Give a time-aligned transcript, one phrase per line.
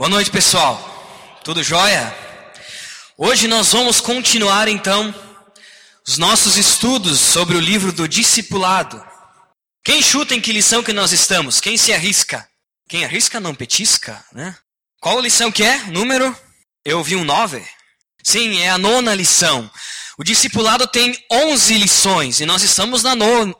[0.00, 1.38] Boa noite, pessoal.
[1.44, 2.16] Tudo jóia?
[3.18, 5.14] Hoje nós vamos continuar então
[6.08, 9.04] os nossos estudos sobre o livro do discipulado.
[9.84, 11.60] Quem chuta em que lição que nós estamos?
[11.60, 12.48] Quem se arrisca?
[12.88, 14.56] Quem arrisca não petisca, né?
[15.02, 15.76] Qual lição que é?
[15.88, 16.34] Número?
[16.82, 17.62] Eu vi um nove.
[18.24, 19.70] Sim, é a nona lição.
[20.16, 23.14] O discipulado tem 11 lições e nós estamos na.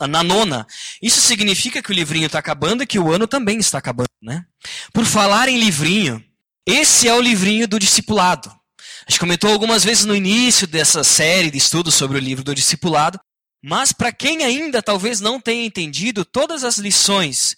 [0.09, 0.67] Na nona.
[1.03, 4.43] Isso significa que o livrinho está acabando e que o ano também está acabando, né?
[4.91, 6.25] Por falar em livrinho,
[6.71, 8.49] esse é o livrinho do discipulado.
[8.49, 12.55] A gente comentou algumas vezes no início dessa série de estudos sobre o livro do
[12.55, 13.19] discipulado,
[13.63, 17.57] mas para quem ainda talvez não tenha entendido, todas as lições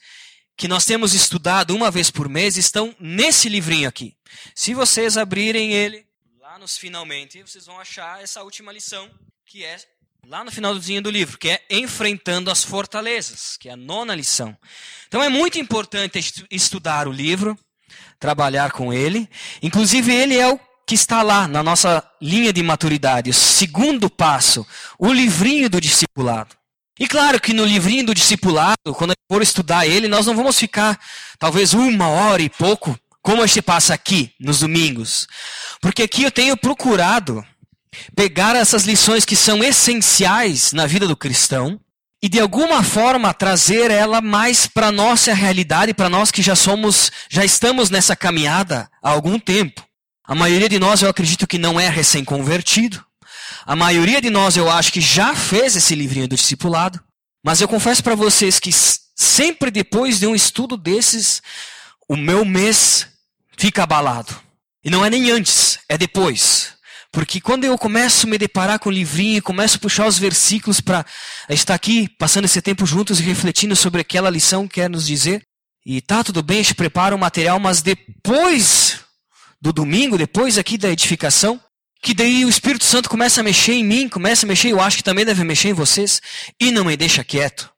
[0.57, 4.17] que nós temos estudado uma vez por mês estão nesse livrinho aqui.
[4.55, 6.07] Se vocês abrirem ele
[6.41, 9.11] lá nos finalmente, vocês vão achar essa última lição,
[9.47, 9.79] que é
[10.27, 14.57] lá no finalzinho do livro, que é enfrentando as fortalezas, que é a nona lição.
[15.09, 17.59] Então é muito importante estudar o livro,
[18.23, 19.29] trabalhar com ele.
[19.61, 24.65] Inclusive, ele é o que está lá na nossa linha de maturidade, o segundo passo,
[24.97, 26.55] o livrinho do discipulado.
[27.01, 30.97] E claro que no livrinho do discipulado, quando for estudar ele, nós não vamos ficar
[31.37, 35.27] talvez uma hora e pouco, como a gente passa aqui nos domingos.
[35.81, 37.45] Porque aqui eu tenho procurado
[38.15, 41.81] pegar essas lições que são essenciais na vida do cristão
[42.23, 47.11] e de alguma forma trazer ela mais para nossa realidade, para nós que já somos,
[47.29, 49.85] já estamos nessa caminhada há algum tempo.
[50.25, 53.05] A maioria de nós eu acredito que não é recém-convertido.
[53.67, 57.01] A maioria de nós eu acho que já fez esse livrinho do discipulado.
[57.45, 58.71] Mas eu confesso para vocês que
[59.17, 61.43] sempre depois de um estudo desses,
[62.09, 63.09] o meu mês
[63.59, 64.33] fica abalado.
[64.85, 66.72] E não é nem antes, é depois.
[67.13, 70.81] Porque quando eu começo a me deparar com o livrinho, começo a puxar os versículos
[70.81, 71.05] para
[71.51, 75.43] estar aqui, passando esse tempo juntos e refletindo sobre aquela lição que quer nos dizer,
[75.85, 79.01] e tá tudo bem, a gente prepara o material, mas depois
[79.61, 81.61] do domingo, depois aqui da edificação,
[82.03, 84.97] que daí o Espírito Santo começa a mexer em mim, começa a mexer, eu acho
[84.97, 86.21] que também deve mexer em vocês,
[86.59, 87.71] e não me deixa quieto.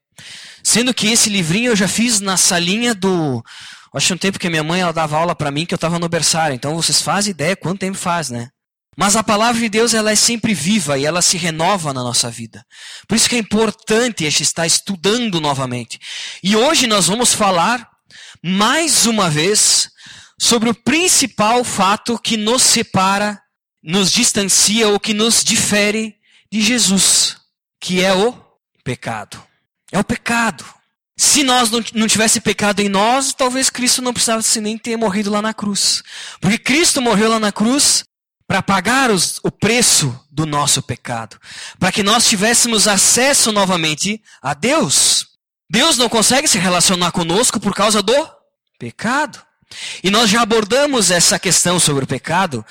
[0.63, 3.45] Sendo que esse livrinho eu já fiz na salinha do.
[3.95, 6.09] Acho um tempo que minha mãe ela dava aula para mim que eu estava no
[6.09, 6.55] berçário.
[6.55, 8.49] Então vocês fazem ideia quanto tempo faz, né?
[8.97, 12.31] Mas a palavra de Deus ela é sempre viva e ela se renova na nossa
[12.31, 12.65] vida.
[13.09, 15.99] Por isso que é importante a gente estar estudando novamente.
[16.43, 17.89] E hoje nós vamos falar
[18.43, 19.89] mais uma vez
[20.39, 23.41] sobre o principal fato que nos separa,
[23.83, 26.15] nos distancia ou que nos difere
[26.51, 27.37] de Jesus,
[27.81, 28.33] que é o
[28.85, 29.43] pecado.
[29.91, 30.65] É o pecado.
[31.17, 35.41] Se nós não, tivesse pecado em nós, talvez Cristo não precisasse nem ter morrido lá
[35.41, 36.03] na cruz.
[36.41, 38.05] Porque Cristo morreu lá na cruz
[38.47, 41.39] para pagar os, o preço do nosso pecado,
[41.79, 45.27] para que nós tivéssemos acesso novamente a Deus.
[45.71, 48.29] Deus não consegue se relacionar conosco por causa do
[48.79, 49.43] pecado.
[50.03, 52.65] E nós já abordamos essa questão sobre o pecado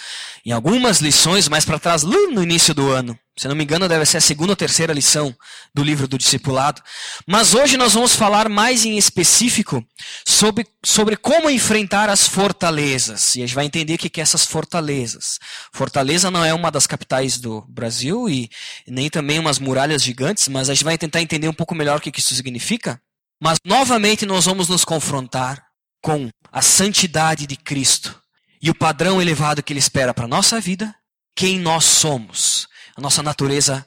[0.45, 3.17] em algumas lições mais para trás, lá no início do ano.
[3.35, 5.35] Se não me engano, deve ser a segunda ou terceira lição
[5.73, 6.81] do livro do discipulado.
[7.27, 9.83] Mas hoje nós vamos falar mais em específico
[10.25, 13.35] sobre, sobre como enfrentar as fortalezas.
[13.35, 15.39] E a gente vai entender o que é essas fortalezas.
[15.73, 18.49] Fortaleza não é uma das capitais do Brasil e
[18.87, 22.01] nem também umas muralhas gigantes, mas a gente vai tentar entender um pouco melhor o
[22.01, 23.01] que isso significa.
[23.41, 25.63] Mas novamente nós vamos nos confrontar
[26.03, 28.21] com a santidade de Cristo
[28.61, 30.93] e o padrão elevado que Ele espera para a nossa vida,
[31.35, 33.85] quem nós somos, a nossa natureza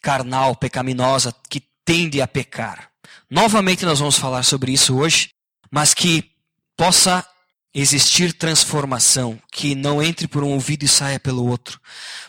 [0.00, 2.90] carnal, pecaminosa, que tende a pecar.
[3.30, 5.30] Novamente nós vamos falar sobre isso hoje,
[5.70, 6.30] mas que
[6.76, 7.26] possa
[7.74, 11.80] existir transformação, que não entre por um ouvido e saia pelo outro,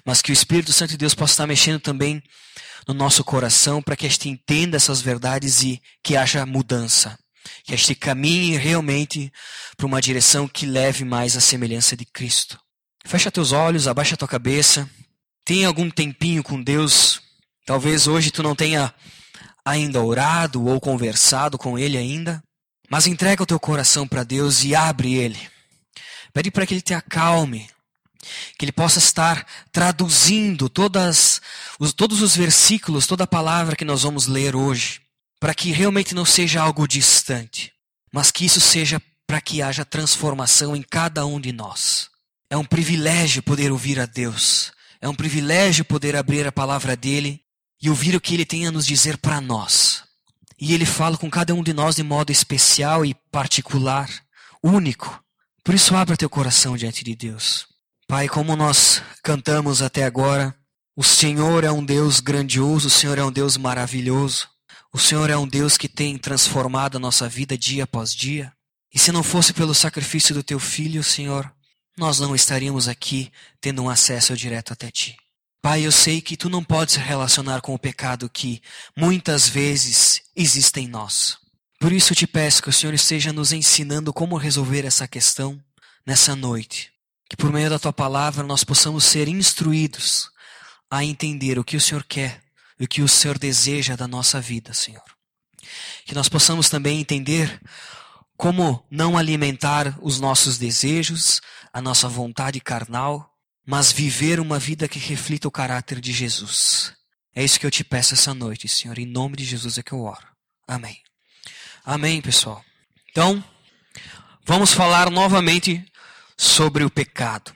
[0.05, 2.23] mas que o Espírito Santo de Deus possa estar mexendo também
[2.87, 7.17] no nosso coração para que a gente entenda essas verdades e que haja mudança
[7.63, 9.31] que a gente caminhe realmente
[9.75, 12.59] para uma direção que leve mais à semelhança de Cristo.
[13.05, 14.89] Fecha teus olhos, abaixa tua cabeça,
[15.45, 17.21] tenha algum tempinho com Deus.
[17.65, 18.93] Talvez hoje tu não tenha
[19.65, 22.43] ainda orado ou conversado com Ele ainda,
[22.89, 25.39] mas entrega o teu coração para Deus e abre Ele.
[26.33, 27.69] Pede para que Ele te acalme,
[28.57, 31.41] que Ele possa estar traduzindo todas,
[31.79, 35.03] os, todos os versículos, toda a palavra que nós vamos ler hoje
[35.43, 37.73] para que realmente não seja algo distante,
[38.13, 42.09] mas que isso seja para que haja transformação em cada um de nós.
[42.49, 44.71] É um privilégio poder ouvir a Deus,
[45.03, 47.41] é um privilégio poder abrir a palavra dele
[47.81, 50.01] e ouvir o que ele tem a nos dizer para nós.
[50.57, 54.09] E ele fala com cada um de nós de modo especial e particular,
[54.63, 55.21] único.
[55.61, 57.67] Por isso, abra teu coração diante de Deus.
[58.07, 60.55] Pai, como nós cantamos até agora,
[60.95, 64.47] o Senhor é um Deus grandioso, o Senhor é um Deus maravilhoso.
[64.93, 68.53] O Senhor é um Deus que tem transformado a nossa vida dia após dia.
[68.93, 71.53] E se não fosse pelo sacrifício do teu filho, Senhor,
[71.97, 73.31] nós não estaríamos aqui
[73.61, 75.15] tendo um acesso direto até ti.
[75.61, 78.61] Pai, eu sei que tu não podes se relacionar com o pecado que
[78.97, 81.37] muitas vezes existe em nós.
[81.79, 85.57] Por isso eu te peço que o Senhor esteja nos ensinando como resolver essa questão
[86.05, 86.91] nessa noite.
[87.29, 90.29] Que por meio da tua palavra nós possamos ser instruídos
[90.89, 92.41] a entender o que o Senhor quer
[92.79, 95.03] e o que o Senhor deseja da nossa vida, Senhor.
[96.05, 97.61] Que nós possamos também entender
[98.37, 101.39] como não alimentar os nossos desejos,
[101.73, 103.33] a nossa vontade carnal,
[103.65, 106.93] mas viver uma vida que reflita o caráter de Jesus.
[107.35, 108.99] É isso que eu te peço essa noite, Senhor.
[108.99, 110.27] Em nome de Jesus é que eu oro.
[110.67, 111.01] Amém.
[111.83, 112.63] Amém, pessoal.
[113.09, 113.43] Então,
[114.45, 115.83] vamos falar novamente
[116.37, 117.53] sobre o pecado.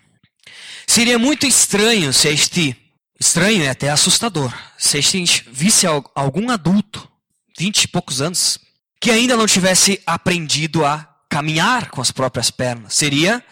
[0.88, 2.76] Seria muito estranho se este
[3.20, 4.52] estranho é até assustador.
[4.78, 7.08] Se a gente visse algum adulto,
[7.58, 8.58] vinte e poucos anos,
[9.00, 12.96] que ainda não tivesse aprendido a caminhar com as próprias pernas.
[12.96, 13.44] Seria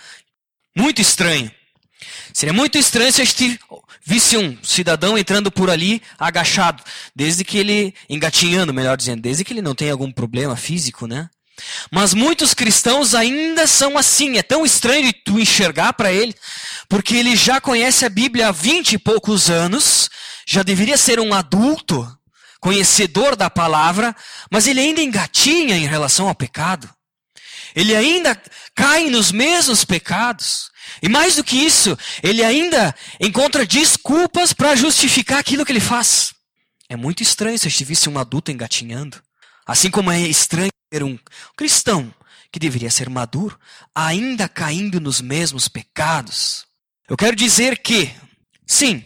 [0.75, 1.51] muito estranho.
[2.33, 3.59] Seria muito estranho se a gente
[4.05, 6.83] visse um cidadão entrando por ali agachado,
[7.15, 11.29] desde que ele, engatinhando, melhor dizendo, desde que ele não tenha algum problema físico, né?
[11.89, 14.37] Mas muitos cristãos ainda são assim.
[14.37, 16.35] É tão estranho tu enxergar para ele,
[16.89, 20.09] porque ele já conhece a Bíblia há vinte e poucos anos,
[20.45, 22.05] já deveria ser um adulto,
[22.59, 24.15] conhecedor da palavra,
[24.51, 26.89] mas ele ainda engatinha em relação ao pecado.
[27.75, 28.41] Ele ainda
[28.73, 30.71] cai nos mesmos pecados.
[31.01, 36.33] E mais do que isso, ele ainda encontra desculpas para justificar aquilo que ele faz.
[36.87, 39.21] É muito estranho se eu visse um adulto engatinhando.
[39.67, 41.17] Assim como é estranho ver um
[41.57, 42.13] cristão
[42.51, 43.59] que deveria ser maduro
[43.93, 46.65] ainda caindo nos mesmos pecados.
[47.09, 48.09] Eu quero dizer que,
[48.65, 49.03] sim,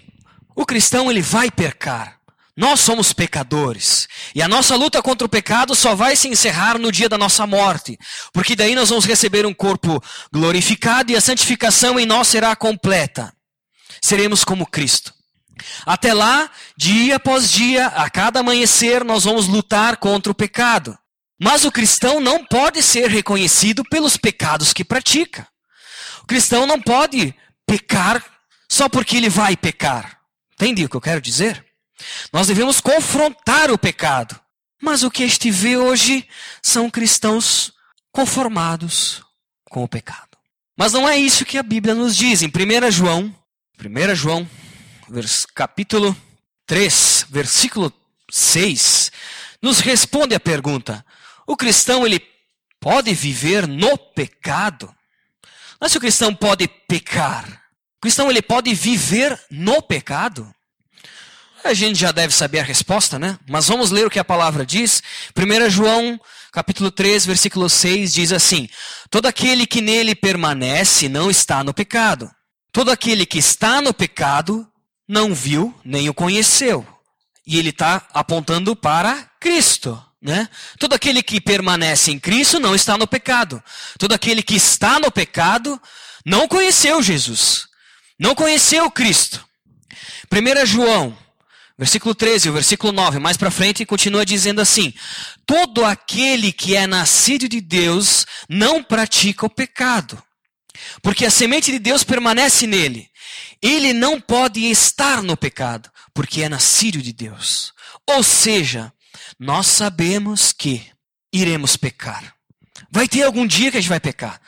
[0.56, 2.19] o cristão ele vai pecar.
[2.60, 4.06] Nós somos pecadores.
[4.36, 7.48] E a nossa luta contra o pecado só vai se encerrar no dia da nossa
[7.48, 7.98] morte.
[8.34, 13.34] Porque daí nós vamos receber um corpo glorificado e a santificação em nós será completa.
[14.02, 15.14] Seremos como Cristo.
[15.86, 20.98] Até lá, dia após dia, a cada amanhecer, nós vamos lutar contra o pecado.
[21.40, 25.48] Mas o cristão não pode ser reconhecido pelos pecados que pratica.
[26.24, 27.34] O cristão não pode
[27.66, 28.22] pecar
[28.70, 30.20] só porque ele vai pecar.
[30.56, 31.69] Entende o que eu quero dizer?
[32.32, 34.40] Nós devemos confrontar o pecado.
[34.82, 36.28] Mas o que este vê hoje
[36.62, 37.74] são cristãos
[38.12, 39.24] conformados
[39.70, 40.38] com o pecado.
[40.78, 42.42] Mas não é isso que a Bíblia nos diz.
[42.42, 43.36] Em 1 João,
[43.78, 44.50] 1 João
[45.54, 46.16] capítulo
[46.66, 47.92] 3, versículo
[48.32, 49.12] 6,
[49.62, 51.06] nos responde a pergunta:
[51.46, 52.22] o cristão ele
[52.80, 54.94] pode viver no pecado?
[55.80, 57.46] Não é se o cristão pode pecar.
[57.98, 60.54] O cristão ele pode viver no pecado?
[61.64, 63.38] A gente já deve saber a resposta, né?
[63.48, 65.04] Mas vamos ler o que a palavra diz.
[65.38, 66.20] 1 João,
[66.52, 68.70] capítulo 3, versículo 6 diz assim:
[69.10, 72.30] Todo aquele que nele permanece não está no pecado.
[72.72, 74.68] Todo aquele que está no pecado
[75.08, 76.86] não viu nem o conheceu.
[77.46, 80.02] E ele está apontando para Cristo.
[80.22, 80.50] Né?
[80.78, 83.64] Todo aquele que permanece em Cristo não está no pecado.
[83.98, 85.82] Todo aquele que está no pecado
[86.26, 87.68] não conheceu Jesus.
[88.20, 89.46] Não conheceu Cristo.
[90.32, 91.18] 1 João,
[91.80, 94.94] versículo 13, o versículo 9, mais para frente, continua dizendo assim:
[95.46, 100.22] Todo aquele que é nascido de Deus não pratica o pecado,
[101.02, 103.08] porque a semente de Deus permanece nele.
[103.62, 107.74] Ele não pode estar no pecado, porque é nascido de Deus.
[108.10, 108.92] Ou seja,
[109.40, 110.86] nós sabemos que
[111.32, 112.34] iremos pecar.
[112.92, 114.42] Vai ter algum dia que a gente vai pecar.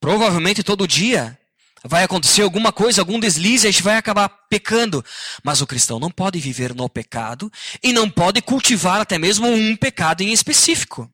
[0.00, 1.38] Provavelmente todo dia
[1.88, 5.04] vai acontecer alguma coisa, algum deslize, a gente vai acabar pecando.
[5.42, 7.50] Mas o cristão não pode viver no pecado
[7.82, 11.10] e não pode cultivar até mesmo um pecado em específico.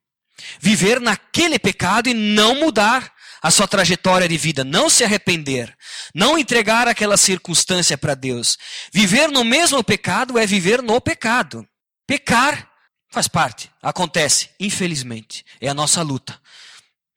[0.61, 3.13] Viver naquele pecado e não mudar
[3.43, 5.77] a sua trajetória de vida, não se arrepender,
[6.15, 8.57] não entregar aquela circunstância para Deus.
[8.93, 11.67] Viver no mesmo pecado é viver no pecado.
[12.07, 12.69] Pecar
[13.11, 16.41] faz parte, acontece, infelizmente, é a nossa luta.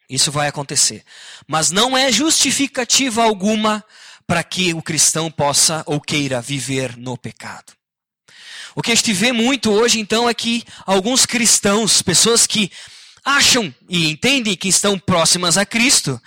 [0.09, 1.03] Isso vai acontecer.
[1.47, 3.83] Mas não é justificativa alguma
[4.27, 7.73] para que o cristão possa ou queira viver no pecado.
[8.75, 12.71] O que a gente vê muito hoje, então, é que alguns cristãos, pessoas que
[13.23, 16.21] acham e entendem que estão próximas a Cristo,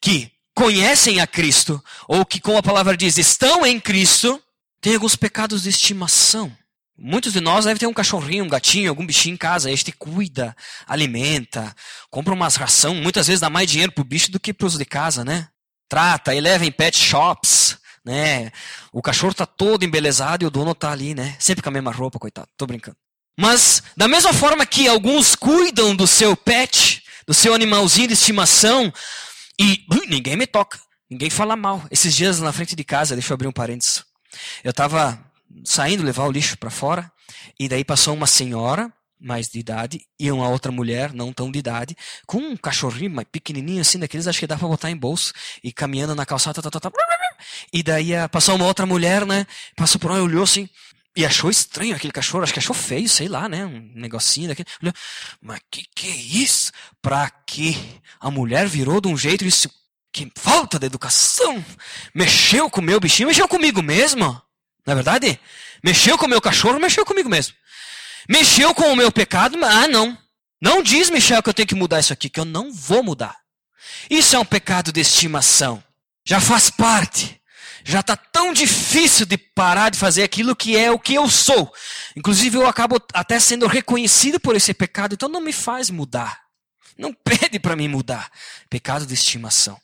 [0.00, 4.42] que conhecem a Cristo, ou que, como a palavra diz, estão em Cristo,
[4.80, 6.56] têm alguns pecados de estimação.
[7.04, 9.68] Muitos de nós devem ter um cachorrinho, um gatinho, algum bichinho em casa.
[9.68, 10.54] Este cuida,
[10.86, 11.74] alimenta,
[12.08, 12.94] compra umas ração.
[12.94, 15.48] Muitas vezes dá mais dinheiro pro bicho do que pros de casa, né?
[15.88, 18.52] Trata e leva em pet shops, né?
[18.92, 21.34] O cachorro tá todo embelezado e o dono tá ali, né?
[21.40, 22.46] Sempre com a mesma roupa, coitado.
[22.56, 22.96] Tô brincando.
[23.36, 28.92] Mas, da mesma forma que alguns cuidam do seu pet, do seu animalzinho de estimação
[29.58, 30.78] e ninguém me toca,
[31.10, 31.82] ninguém fala mal.
[31.90, 34.04] Esses dias na frente de casa, deixa eu abrir um parênteses.
[34.62, 35.31] Eu estava
[35.64, 37.10] saindo levar o lixo para fora
[37.58, 41.58] e daí passou uma senhora mais de idade e uma outra mulher não tão de
[41.58, 45.32] idade com um cachorrinho mais pequenininho assim daqueles acho que dá para botar em bolso
[45.62, 46.92] e caminhando na calçada tá, tá, tá,
[47.72, 50.68] e daí eh, passou uma outra mulher né passou por lá e olhou assim
[51.14, 53.66] e achou estranho aquele cachorro, acho que achou feio, sei lá, né?
[53.66, 54.66] Um negocinho daquele.
[55.42, 56.72] Mas que que é isso?
[57.02, 57.76] Pra quê?
[58.18, 59.68] A mulher virou de um jeito e disse:
[60.10, 61.62] Que falta de educação!
[62.14, 64.40] Mexeu com o meu bichinho, mexeu comigo mesmo.
[64.86, 65.40] Não é verdade?
[65.82, 67.54] Mexeu com o meu cachorro, mexeu comigo mesmo.
[68.28, 70.16] Mexeu com o meu pecado, mas ah, não.
[70.60, 73.36] Não diz, Michel, que eu tenho que mudar isso aqui, que eu não vou mudar.
[74.08, 75.82] Isso é um pecado de estimação.
[76.24, 77.42] Já faz parte
[77.84, 81.72] já está tão difícil de parar de fazer aquilo que é o que eu sou.
[82.16, 86.40] Inclusive, eu acabo até sendo reconhecido por esse pecado, então não me faz mudar.
[86.96, 88.30] Não pede para mim mudar.
[88.70, 89.80] Pecado de estimação.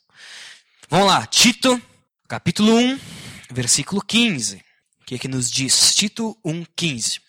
[0.89, 1.81] Vamos lá, Tito,
[2.27, 2.99] capítulo 1,
[3.51, 4.63] versículo 15.
[5.09, 5.95] Que, é que nos diz?
[5.95, 7.19] Tito 1, 15.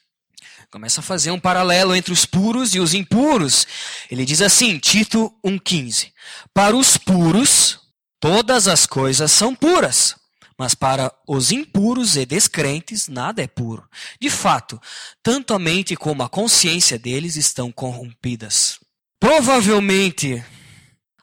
[0.70, 3.66] Começa a fazer um paralelo entre os puros e os impuros.
[4.10, 6.12] Ele diz assim, Tito 1,15:
[6.52, 7.80] Para os puros,
[8.20, 10.14] todas as coisas são puras,
[10.58, 13.88] mas para os impuros e descrentes, nada é puro.
[14.20, 14.78] De fato,
[15.22, 18.78] tanto a mente como a consciência deles estão corrompidas.
[19.18, 20.44] Provavelmente,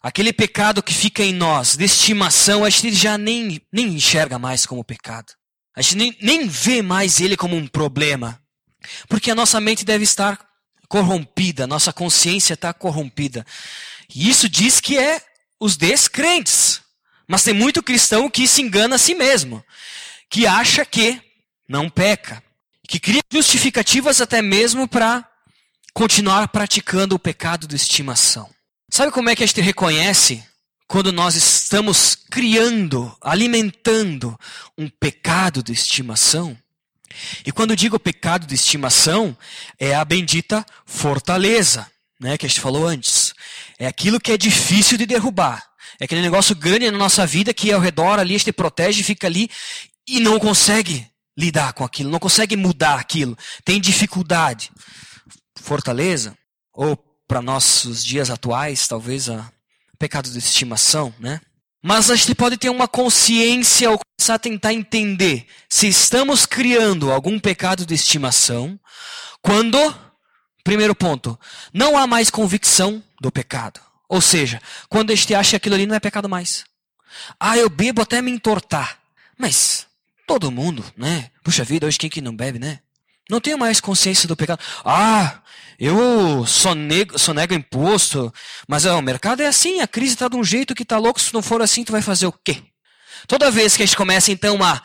[0.02, 4.66] aquele pecado que fica em nós, de estimação, a gente já nem, nem enxerga mais
[4.66, 5.38] como pecado.
[5.78, 8.42] A gente nem, nem vê mais ele como um problema.
[9.08, 10.44] Porque a nossa mente deve estar
[10.90, 13.46] corrompida, nossa consciência está corrompida.
[14.10, 15.22] E isso diz que é
[15.60, 16.82] os descrentes.
[17.28, 19.64] Mas tem muito cristão que se engana a si mesmo,
[20.32, 21.22] que acha que
[21.70, 22.42] não peca,
[22.90, 25.30] que cria justificativas até mesmo para
[25.94, 28.50] continuar praticando o pecado de estimação.
[28.90, 30.44] Sabe como é que a gente reconhece
[30.88, 34.40] quando nós estamos criando, alimentando
[34.78, 36.58] um pecado de estimação?
[37.46, 39.36] E quando digo pecado de estimação,
[39.80, 41.90] é a bendita fortaleza,
[42.20, 43.34] né, que a gente falou antes.
[43.78, 45.64] É aquilo que é difícil de derrubar.
[46.00, 49.28] É aquele negócio grande na nossa vida que ao redor ali a gente protege, fica
[49.28, 49.50] ali
[50.08, 54.72] e não consegue lidar com aquilo, não consegue mudar aquilo, tem dificuldade.
[55.60, 56.38] Fortaleza,
[56.74, 56.96] ou
[57.28, 59.52] para nossos dias atuais, talvez a
[59.98, 61.42] pecado de estimação, né?
[61.84, 67.12] Mas a gente pode ter uma consciência ou começar a tentar entender se estamos criando
[67.12, 68.80] algum pecado de estimação
[69.42, 69.78] quando,
[70.64, 71.40] primeiro ponto,
[71.74, 73.80] não há mais convicção do pecado.
[74.10, 76.66] Ou seja, quando a gente acha que aquilo ali não é pecado mais.
[77.40, 79.00] Ah, eu bebo até me entortar.
[79.38, 79.88] Mas
[80.26, 81.30] todo mundo, né?
[81.44, 82.80] Puxa vida, hoje quem que não bebe, né?
[83.30, 84.60] Não tenho mais consciência do pecado.
[84.86, 85.40] Ah,
[85.80, 88.34] eu sonego, sonego imposto.
[88.68, 91.20] Mas ó, o mercado é assim, a crise está de um jeito que tá louco.
[91.20, 92.64] Se não for assim, tu vai fazer o quê?
[93.28, 94.82] Toda vez que a gente começa então a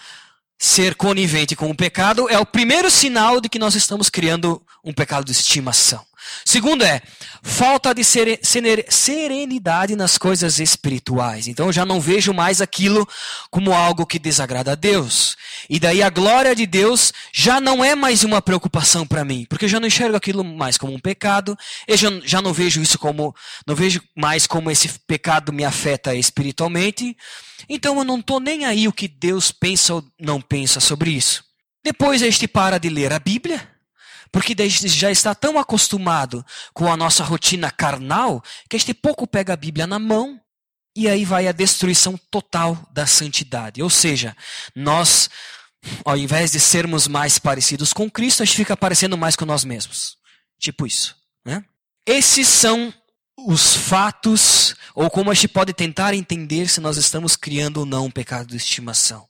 [0.58, 4.92] ser conivente com o pecado, é o primeiro sinal de que nós estamos criando um
[4.92, 6.04] pecado de estimação.
[6.44, 7.02] Segundo é
[7.42, 11.48] falta de serenidade nas coisas espirituais.
[11.48, 13.06] Então eu já não vejo mais aquilo
[13.50, 15.36] como algo que desagrada a Deus.
[15.68, 19.64] E daí a glória de Deus já não é mais uma preocupação para mim, porque
[19.64, 21.56] eu já não enxergo aquilo mais como um pecado.
[21.86, 23.34] Eu já, já não vejo isso como
[23.66, 27.16] não vejo mais como esse pecado me afeta espiritualmente.
[27.68, 31.44] Então eu não estou nem aí o que Deus pensa ou não pensa sobre isso.
[31.84, 33.68] Depois a gente para de ler a Bíblia
[34.32, 39.52] porque já está tão acostumado com a nossa rotina carnal que a gente pouco pega
[39.52, 40.40] a Bíblia na mão
[40.96, 43.82] e aí vai a destruição total da santidade.
[43.82, 44.34] Ou seja,
[44.74, 45.28] nós,
[46.04, 49.64] ao invés de sermos mais parecidos com Cristo, a gente fica parecendo mais com nós
[49.64, 50.16] mesmos.
[50.58, 51.14] Tipo isso.
[51.44, 51.62] Né?
[52.06, 52.92] Esses são
[53.38, 58.06] os fatos, ou como a gente pode tentar entender se nós estamos criando ou não
[58.06, 59.28] um pecado de estimação.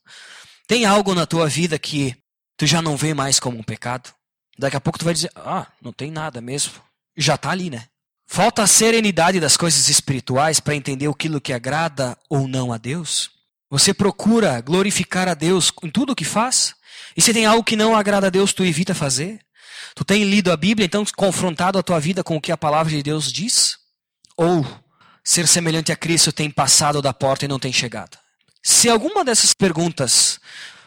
[0.67, 2.15] Tem algo na tua vida que
[2.57, 4.13] tu já não vê mais como um pecado?
[4.57, 6.73] Daqui a pouco tu vai dizer, ah, não tem nada mesmo.
[7.17, 7.87] Já está ali, né?
[8.25, 13.31] Falta a serenidade das coisas espirituais para entender aquilo que agrada ou não a Deus.
[13.69, 16.75] Você procura glorificar a Deus em tudo o que faz?
[17.17, 19.39] E se tem algo que não agrada a Deus, tu evita fazer?
[19.95, 22.91] Tu tem lido a Bíblia, então confrontado a tua vida com o que a palavra
[22.91, 23.77] de Deus diz?
[24.37, 24.65] Ou
[25.23, 28.17] ser semelhante a Cristo tem passado da porta e não tem chegado?
[28.63, 30.39] Se alguma dessas perguntas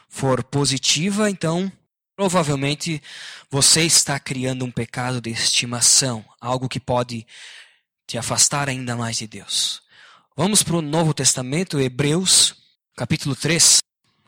[0.08, 1.70] for positiva, então
[2.16, 3.02] Provavelmente
[3.50, 7.26] você está criando um pecado de estimação, algo que pode
[8.06, 9.82] te afastar ainda mais de Deus.
[10.34, 12.54] Vamos para o Novo Testamento, Hebreus,
[12.96, 13.80] capítulo 3,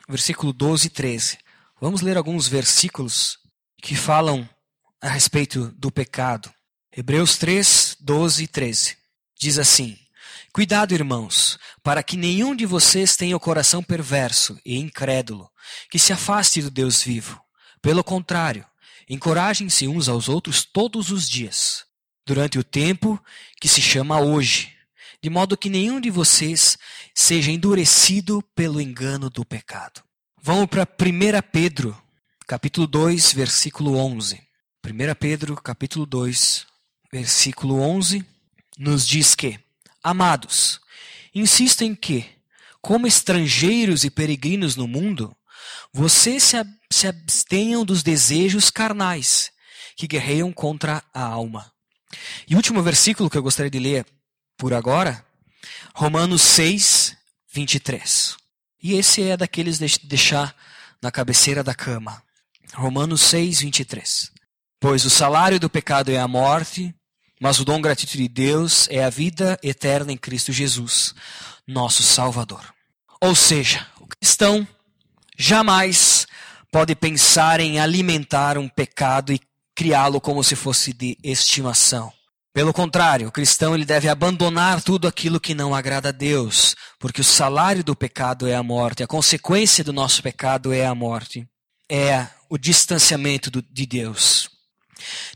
[0.07, 1.39] versículo 12 e 13.
[1.81, 3.39] Vamos ler alguns versículos
[3.83, 4.47] que falam
[5.01, 6.53] a respeito do pecado.
[6.95, 8.97] Hebreus 3, 12 e 13.
[9.41, 9.99] diz assim:
[10.53, 15.51] Cuidado, irmãos, para que nenhum de vocês tenha o coração perverso e incrédulo,
[15.91, 17.48] que se afaste do Deus vivo.
[17.81, 18.67] Pelo contrário,
[19.09, 21.85] encorajem-se uns aos outros todos os dias,
[22.27, 23.23] durante o tempo
[23.61, 24.77] que se chama hoje,
[25.23, 26.79] de modo que nenhum de vocês
[27.15, 30.03] seja endurecido pelo engano do pecado.
[30.43, 32.01] Vamos para 1 Pedro,
[32.47, 34.41] capítulo 2, versículo 11.
[34.85, 36.67] 1 Pedro, capítulo 2,
[37.13, 38.25] versículo 11,
[38.79, 39.59] nos diz que
[40.03, 40.81] Amados,
[41.35, 42.25] insisto em que,
[42.81, 45.37] como estrangeiros e peregrinos no mundo,
[45.93, 46.57] vocês se
[47.07, 49.51] abstenham dos desejos carnais
[49.97, 51.71] que guerreiam contra a alma.
[52.49, 54.07] E o último versículo que eu gostaria de ler
[54.57, 55.25] por agora,
[55.95, 57.17] Romanos 6,
[57.53, 58.37] 23.
[58.83, 60.55] E esse é daqueles de deixar
[61.03, 62.23] na cabeceira da cama.
[62.75, 64.31] Romanos 6, 23.
[64.81, 66.95] Pois o salário do pecado é a morte,
[67.41, 71.15] mas o dom gratuito de Deus é a vida eterna em Cristo Jesus,
[71.67, 72.63] nosso Salvador.
[73.21, 74.67] Ou seja, o cristão
[75.37, 76.18] jamais
[76.71, 79.41] pode pensar em alimentar um pecado e
[79.75, 82.13] criá-lo como se fosse de estimação.
[82.53, 87.21] Pelo contrário, o cristão ele deve abandonar tudo aquilo que não agrada a Deus, porque
[87.21, 91.47] o salário do pecado é a morte, a consequência do nosso pecado é a morte,
[91.89, 94.51] é o distanciamento do, de Deus.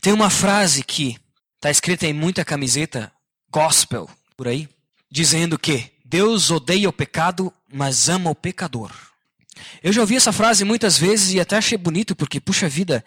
[0.01, 1.17] Tem uma frase que
[1.63, 3.13] Está escrita em muita camiseta
[3.49, 4.69] gospel por aí,
[5.09, 8.91] dizendo que Deus odeia o pecado, mas ama o pecador.
[9.83, 13.05] Eu já ouvi essa frase muitas vezes e até achei bonito, porque, puxa vida,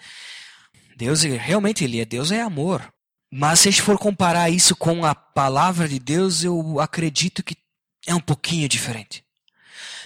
[0.95, 2.93] Deus realmente ele é Deus é amor.
[3.31, 7.57] Mas se a gente for comparar isso com a palavra de Deus, eu acredito que
[8.07, 9.23] é um pouquinho diferente.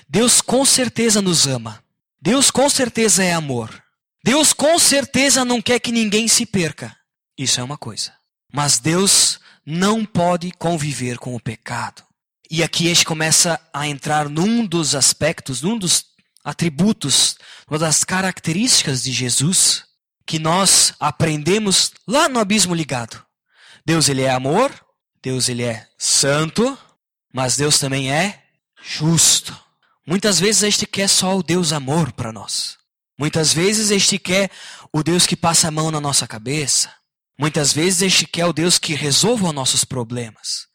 [0.07, 1.83] Deus com certeza nos ama.
[2.21, 3.83] Deus com certeza é amor.
[4.23, 6.95] Deus com certeza não quer que ninguém se perca.
[7.37, 8.11] Isso é uma coisa.
[8.51, 12.03] Mas Deus não pode conviver com o pecado.
[12.49, 16.03] E aqui a gente começa a entrar num dos aspectos, num dos
[16.49, 17.37] atributos,
[17.69, 19.85] uma das características de Jesus
[20.25, 23.23] que nós aprendemos lá no abismo ligado.
[23.85, 24.71] Deus ele é amor,
[25.21, 26.77] Deus ele é santo,
[27.33, 28.43] mas Deus também é
[28.81, 29.57] justo.
[30.05, 32.77] Muitas vezes a gente quer só o Deus amor para nós.
[33.17, 34.49] Muitas vezes a gente quer
[34.93, 36.91] o Deus que passa a mão na nossa cabeça.
[37.39, 40.67] Muitas vezes a gente quer o Deus que resolva os nossos problemas.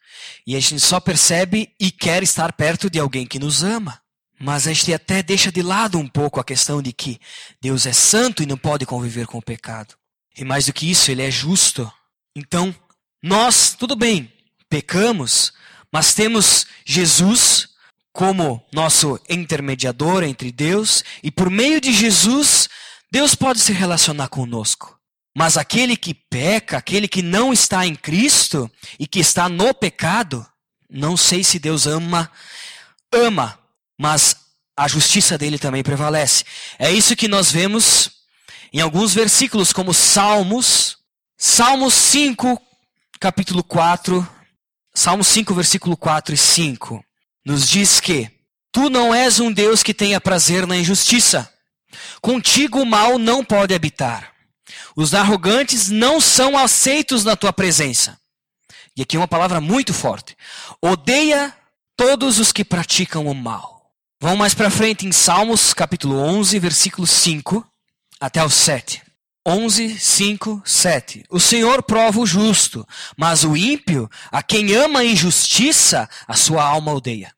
[0.47, 4.01] E a gente só percebe e quer estar perto de alguém que nos ama.
[4.45, 7.19] Mas a gente até deixa de lado um pouco a questão de que
[7.63, 9.95] Deus é santo e não pode conviver com o pecado.
[10.37, 11.91] E mais do que isso, ele é justo.
[12.37, 12.75] Então,
[13.23, 14.31] nós, tudo bem,
[14.69, 15.51] pecamos,
[15.91, 17.71] mas temos Jesus
[18.13, 22.69] como nosso intermediador entre Deus, e por meio de Jesus,
[23.11, 25.01] Deus pode se relacionar conosco.
[25.35, 30.47] Mas aquele que peca, aquele que não está em Cristo e que está no pecado,
[30.91, 32.31] não sei se Deus ama,
[33.11, 33.64] ama,
[33.99, 34.37] mas
[34.77, 36.45] a justiça dele também prevalece.
[36.79, 38.11] É isso que nós vemos
[38.73, 40.97] em alguns versículos, como Salmos,
[41.39, 42.61] Salmos 5,
[43.21, 44.29] capítulo 4,
[44.93, 47.05] Salmos 5, versículo 4 e 5,
[47.45, 48.31] nos diz que
[48.73, 51.49] Tu não és um Deus que tenha prazer na injustiça,
[52.21, 54.33] contigo o mal não pode habitar.
[54.97, 58.19] Os arrogantes não são aceitos na tua presença.
[58.97, 60.37] E aqui é uma palavra muito forte.
[60.83, 61.57] Odeia
[61.97, 63.74] todos os que praticam o mal.
[64.25, 67.63] Vamos mais para frente em Salmos, capítulo 11, versículo 5
[68.19, 69.03] até o 7.
[69.47, 71.25] 11, 5, 7.
[71.29, 76.65] O Senhor prova o justo, mas o ímpio, a quem ama a injustiça, a sua
[76.65, 77.35] alma odeia.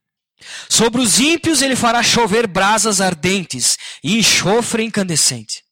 [0.69, 5.65] Sobre os ímpios ele fará chover brasas ardentes e enxofre incandescente.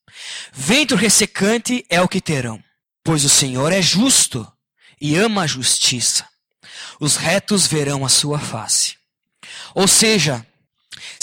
[0.53, 2.61] Vento ressecante é o que terão,
[3.05, 4.45] pois o Senhor é justo
[5.01, 6.27] e ama a justiça.
[6.99, 8.97] Os retos verão a sua face.
[9.77, 10.45] Ou seja,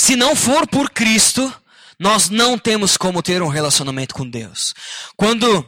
[0.02, 1.54] se não for por Cristo,
[2.00, 4.74] nós não temos como ter um relacionamento com Deus.
[5.16, 5.64] Quando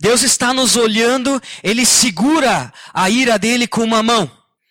[0.00, 4.28] Deus está nos olhando, ele segura a ira dele com uma mão.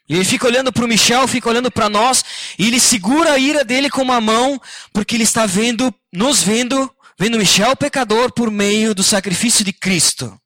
[0.09, 2.25] Ele fica olhando para o Michel, fica olhando para nós,
[2.57, 6.91] e ele segura a ira dele com uma mão, porque ele está vendo, nos vendo
[7.17, 10.38] vendo Michel pecador por meio do sacrifício de Cristo.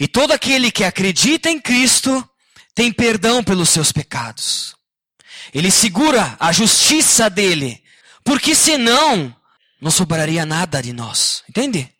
[0.00, 2.28] E todo aquele que acredita em Cristo
[2.74, 4.74] tem perdão pelos seus pecados.
[5.54, 7.82] Ele segura a justiça dele,
[8.24, 9.34] porque senão
[9.80, 11.42] não sobraria nada de nós.
[11.48, 11.90] Entende?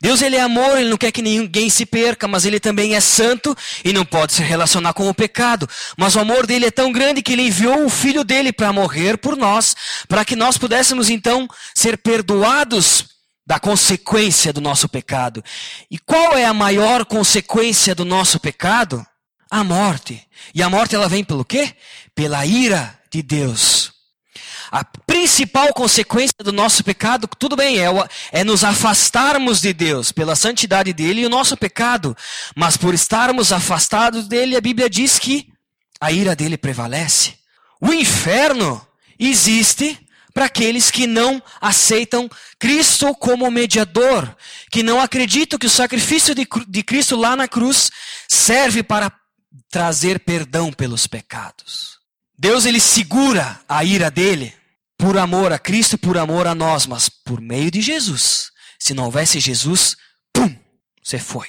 [0.00, 3.00] Deus ele é amor, ele não quer que ninguém se perca, mas ele também é
[3.00, 5.68] santo e não pode se relacionar com o pecado.
[5.96, 9.16] Mas o amor dele é tão grande que ele enviou o filho dele para morrer
[9.16, 9.74] por nós,
[10.08, 13.06] para que nós pudéssemos então ser perdoados
[13.46, 15.42] da consequência do nosso pecado.
[15.90, 19.04] E qual é a maior consequência do nosso pecado?
[19.50, 20.26] A morte.
[20.54, 21.74] E a morte ela vem pelo quê?
[22.14, 23.92] Pela ira de Deus.
[24.70, 27.86] A principal consequência do nosso pecado, tudo bem, é,
[28.32, 32.16] é nos afastarmos de Deus pela santidade dele e o nosso pecado.
[32.54, 35.48] Mas por estarmos afastados dele, a Bíblia diz que
[36.00, 37.34] a ira dele prevalece.
[37.80, 38.86] O inferno
[39.18, 39.98] existe
[40.34, 44.36] para aqueles que não aceitam Cristo como mediador,
[44.70, 47.90] que não acreditam que o sacrifício de, de Cristo lá na cruz
[48.28, 49.10] serve para
[49.70, 51.98] trazer perdão pelos pecados.
[52.38, 54.54] Deus ele segura a ira dele
[54.96, 58.50] por amor a Cristo, por amor a nós, mas por meio de Jesus.
[58.78, 59.96] Se não houvesse Jesus,
[60.32, 60.54] pum,
[61.02, 61.48] você foi.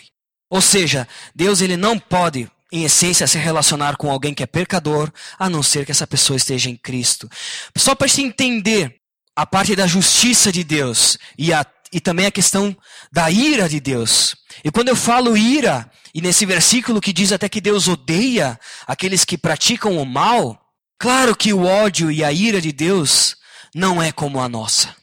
[0.49, 5.11] Ou seja, Deus ele não pode, em essência, se relacionar com alguém que é pecador,
[5.37, 7.29] a não ser que essa pessoa esteja em Cristo.
[7.77, 8.95] Só para se entender
[9.35, 12.75] a parte da justiça de Deus e, a, e também a questão
[13.11, 14.35] da ira de Deus.
[14.63, 19.25] E quando eu falo ira, e nesse versículo que diz até que Deus odeia aqueles
[19.25, 20.59] que praticam o mal,
[20.99, 23.35] claro que o ódio e a ira de Deus
[23.73, 24.95] não é como a nossa.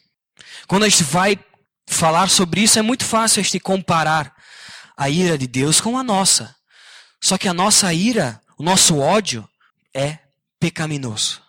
[0.66, 1.38] Quando a gente vai
[1.88, 4.34] falar sobre isso, é muito fácil a gente comparar
[4.96, 6.54] a ira de Deus com a nossa.
[7.22, 9.48] Só que a nossa ira, o nosso ódio,
[9.94, 10.18] é
[10.58, 11.40] pecaminoso.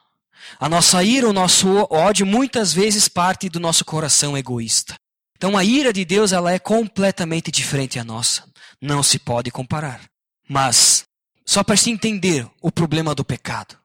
[0.59, 4.95] A nossa ira, o nosso ódio, muitas vezes parte do nosso coração egoísta.
[5.37, 8.43] Então a ira de Deus ela é completamente diferente à nossa.
[8.81, 10.01] Não se pode comparar.
[10.49, 11.05] Mas,
[11.45, 13.77] só para se entender o problema do pecado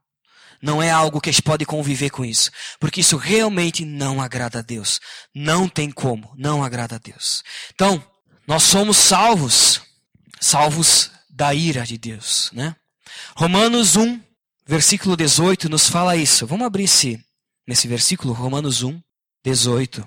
[0.62, 2.50] não é algo que a gente pode conviver com isso.
[2.78, 5.00] Porque isso realmente não agrada a Deus.
[5.34, 7.42] Não tem como, não agrada a Deus.
[7.74, 8.02] Então,
[8.46, 9.82] nós somos salvos,
[10.40, 12.76] salvos da ira de Deus, né?
[13.34, 14.20] Romanos 1,
[14.64, 16.46] versículo 18 nos fala isso.
[16.46, 17.18] Vamos abrir esse,
[17.66, 19.00] nesse versículo, Romanos 1,
[19.44, 20.06] 18.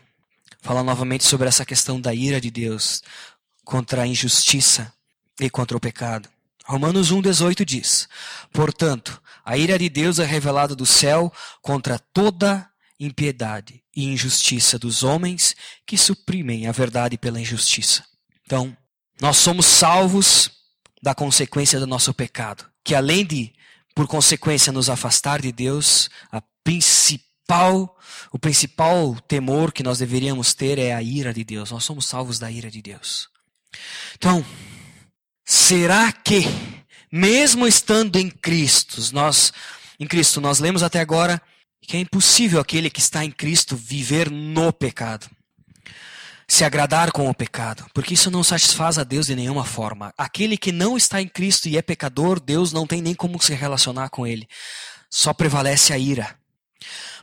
[0.65, 3.03] Fala novamente sobre essa questão da ira de Deus
[3.63, 4.91] contra a injustiça
[5.39, 6.27] e contra o pecado.
[6.65, 8.09] Romanos 1,18 diz:
[8.51, 12.67] Portanto, a ira de Deus é revelada do céu contra toda
[12.99, 18.03] impiedade e injustiça dos homens que suprimem a verdade pela injustiça.
[18.43, 18.75] Então,
[19.21, 20.49] nós somos salvos
[20.99, 23.53] da consequência do nosso pecado, que além de,
[23.93, 27.23] por consequência, nos afastar de Deus, a principal,
[28.31, 31.71] o principal temor que nós deveríamos ter é a ira de Deus.
[31.71, 33.29] Nós somos salvos da ira de Deus.
[34.15, 34.45] Então,
[35.45, 36.43] será que
[37.11, 39.53] mesmo estando em Cristo, nós
[39.99, 41.41] em Cristo, nós lemos até agora
[41.81, 45.29] que é impossível aquele que está em Cristo viver no pecado.
[46.47, 50.13] Se agradar com o pecado, porque isso não satisfaz a Deus de nenhuma forma.
[50.17, 53.53] Aquele que não está em Cristo e é pecador, Deus não tem nem como se
[53.53, 54.47] relacionar com ele.
[55.09, 56.37] Só prevalece a ira.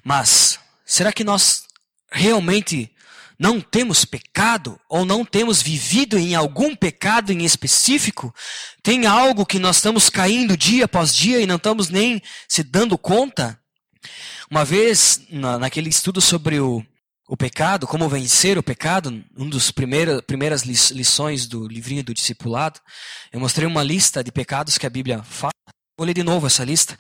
[0.05, 1.65] Mas será que nós
[2.11, 2.91] realmente
[3.39, 8.33] não temos pecado ou não temos vivido em algum pecado em específico,
[8.83, 12.97] tem algo que nós estamos caindo dia após dia e não estamos nem se dando
[12.97, 13.59] conta?
[14.51, 16.85] Uma vez, na, naquele estudo sobre o,
[17.27, 22.79] o pecado, como vencer o pecado, um dos primeiros, primeiras lições do livrinho do discipulado,
[23.33, 25.53] eu mostrei uma lista de pecados que a Bíblia fala.
[25.99, 26.99] Vou ler de novo essa lista,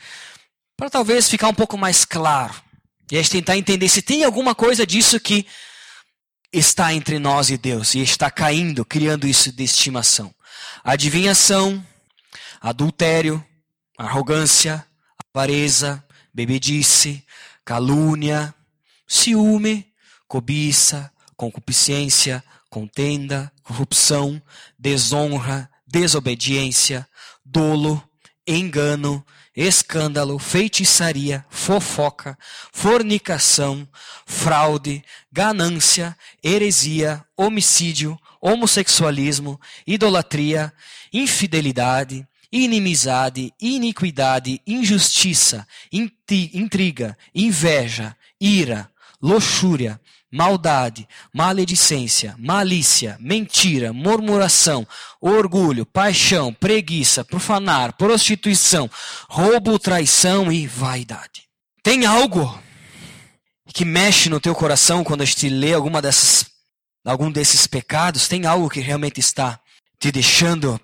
[0.76, 2.54] para talvez ficar um pouco mais claro.
[3.12, 5.44] E a gente tentar entender se tem alguma coisa disso que
[6.50, 10.34] está entre nós e Deus e está caindo, criando isso de estimação.
[10.82, 11.86] Adivinhação,
[12.58, 13.44] adultério,
[13.98, 14.82] arrogância,
[15.30, 17.22] avareza, bebedice,
[17.66, 18.54] calúnia,
[19.06, 19.92] ciúme,
[20.26, 24.40] cobiça, concupiscência, contenda, corrupção,
[24.78, 27.06] desonra, desobediência,
[27.44, 28.02] dolo,
[28.46, 29.22] engano,
[29.56, 32.38] escândalo, feitiçaria, fofoca,
[32.72, 33.86] fornicação,
[34.26, 40.72] fraude, ganância, heresia, homicídio, homossexualismo, idolatria,
[41.12, 48.90] infidelidade, inimizade, iniquidade, injustiça, intriga, inveja, ira,
[49.22, 50.00] luxúria,
[50.32, 54.88] maldade, maledicência, malícia, mentira, murmuração,
[55.20, 58.90] orgulho, paixão, preguiça, profanar, prostituição,
[59.28, 61.42] roubo, traição e vaidade.
[61.82, 62.58] Tem algo
[63.74, 66.46] que mexe no teu coração quando a gente lê alguma dessas,
[67.04, 68.26] algum desses pecados?
[68.26, 69.60] Tem algo que realmente está
[69.98, 70.80] te deixando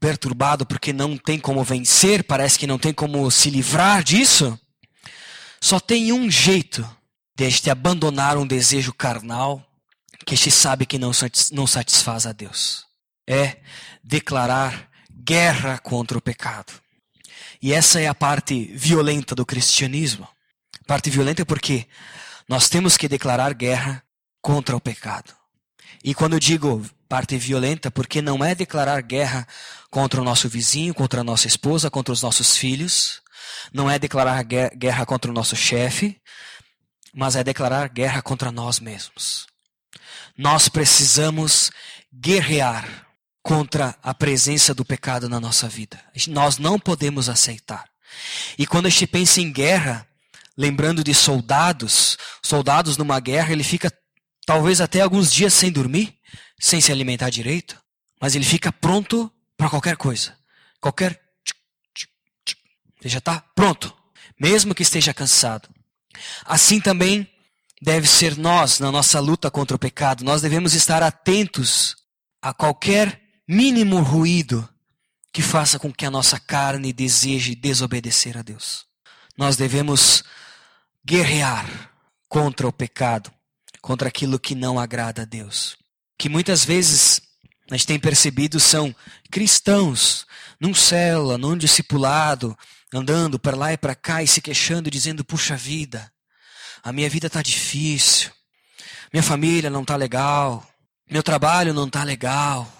[0.00, 4.58] perturbado porque não tem como vencer, parece que não tem como se livrar disso?
[5.60, 6.84] Só tem um jeito
[7.34, 9.64] de a gente abandonar um desejo carnal
[10.24, 12.84] que gente sabe que não satisfaz a Deus.
[13.26, 13.58] É
[14.02, 14.88] declarar
[15.24, 16.72] guerra contra o pecado.
[17.60, 20.28] E essa é a parte violenta do cristianismo.
[20.86, 21.86] Parte violenta porque
[22.48, 24.02] nós temos que declarar guerra
[24.40, 25.32] contra o pecado.
[26.04, 29.46] E quando eu digo parte violenta, porque não é declarar guerra
[29.90, 33.22] contra o nosso vizinho, contra a nossa esposa, contra os nossos filhos,
[33.72, 36.20] não é declarar guerra contra o nosso chefe,
[37.14, 39.46] mas é declarar guerra contra nós mesmos.
[40.36, 41.70] Nós precisamos
[42.12, 43.06] guerrear
[43.42, 46.00] contra a presença do pecado na nossa vida.
[46.28, 47.84] Nós não podemos aceitar.
[48.58, 50.06] E quando a gente pensa em guerra,
[50.56, 53.92] lembrando de soldados, soldados numa guerra, ele fica
[54.46, 56.16] talvez até alguns dias sem dormir,
[56.58, 57.78] sem se alimentar direito,
[58.20, 60.36] mas ele fica pronto para qualquer coisa.
[60.80, 61.20] Qualquer.
[63.00, 63.94] Ele já está pronto,
[64.38, 65.68] mesmo que esteja cansado.
[66.44, 67.28] Assim também
[67.80, 70.24] deve ser nós na nossa luta contra o pecado.
[70.24, 71.96] Nós devemos estar atentos
[72.40, 74.68] a qualquer mínimo ruído
[75.32, 78.84] que faça com que a nossa carne deseje desobedecer a Deus.
[79.36, 80.22] Nós devemos
[81.04, 81.66] guerrear
[82.28, 83.32] contra o pecado,
[83.80, 85.76] contra aquilo que não agrada a Deus.
[86.18, 87.20] Que muitas vezes
[87.70, 88.94] a gente tem percebido são
[89.30, 90.26] cristãos,
[90.60, 92.56] num célula, num discipulado,
[92.92, 96.12] andando para lá e para cá e se queixando, dizendo: puxa vida,
[96.82, 98.30] a minha vida está difícil,
[99.12, 100.66] minha família não está legal,
[101.10, 102.70] meu trabalho não está legal,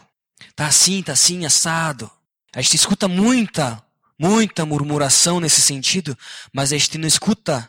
[0.48, 2.11] está assim, está assim, assado.
[2.55, 3.83] A gente escuta muita,
[4.18, 6.16] muita murmuração nesse sentido,
[6.53, 7.68] mas a gente não escuta,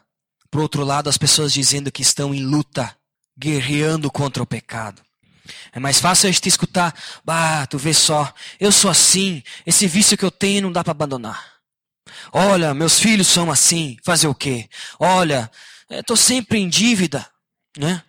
[0.51, 2.95] por outro lado, as pessoas dizendo que estão em luta,
[3.38, 5.01] guerreando contra o pecado.
[5.71, 6.93] É mais fácil a gente escutar,
[7.25, 10.91] bah, tu vê só, eu sou assim, esse vício que eu tenho não dá para
[10.91, 11.53] abandonar.
[12.32, 14.69] Olha, meus filhos são assim, fazer o quê?
[14.99, 15.49] Olha,
[15.89, 17.28] estou sempre em dívida,
[17.78, 18.02] né?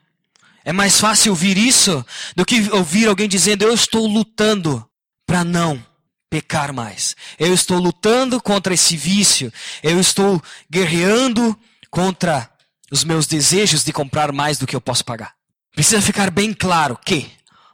[0.65, 4.89] É mais fácil ouvir isso do que ouvir alguém dizendo, eu estou lutando
[5.27, 5.85] para não
[6.31, 7.15] pecar mais.
[7.39, 9.53] Eu estou lutando contra esse vício.
[9.83, 11.57] Eu estou guerreando
[11.91, 12.51] contra
[12.91, 15.35] os meus desejos de comprar mais do que eu posso pagar.
[15.73, 17.31] Precisa ficar bem claro que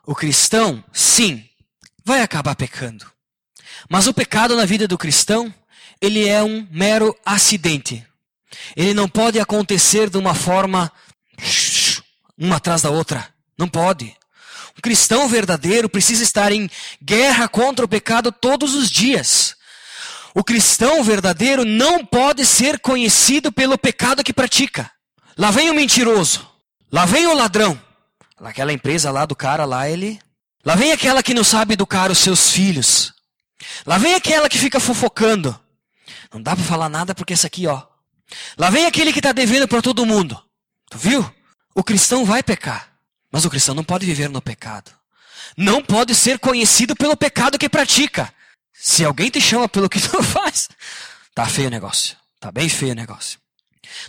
[0.07, 1.45] o cristão, sim,
[2.05, 3.11] vai acabar pecando.
[3.89, 5.53] Mas o pecado na vida do cristão,
[6.01, 8.07] ele é um mero acidente.
[8.77, 10.91] Ele não pode acontecer de uma forma
[12.39, 13.29] uma atrás da outra.
[13.59, 14.17] Não pode.
[14.77, 16.71] Um cristão verdadeiro precisa estar em
[17.03, 19.55] guerra contra o pecado todos os dias.
[20.35, 24.91] O cristão verdadeiro não pode ser conhecido pelo pecado que pratica.
[25.37, 26.49] Lá vem o mentiroso.
[26.91, 27.81] Lá vem o ladrão.
[28.39, 30.19] Aquela empresa lá do cara lá, ele.
[30.65, 33.13] Lá vem aquela que não sabe educar os seus filhos.
[33.85, 35.59] Lá vem aquela que fica fofocando.
[36.33, 37.83] Não dá para falar nada porque essa aqui, ó.
[38.57, 40.41] Lá vem aquele que está devendo para todo mundo.
[40.91, 41.35] Tu viu?
[41.75, 42.91] O cristão vai pecar.
[43.33, 44.91] Mas o cristão não pode viver no pecado.
[45.57, 48.33] Não pode ser conhecido pelo pecado que pratica.
[48.73, 50.69] Se alguém te chama pelo que tu faz,
[51.35, 52.17] tá feio o negócio.
[52.39, 53.39] Tá bem feio o negócio.